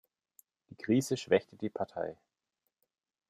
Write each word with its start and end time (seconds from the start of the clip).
Die 0.71 0.75
Krise 0.75 1.15
schwächte 1.15 1.57
die 1.57 1.69
Partei. 1.69 2.17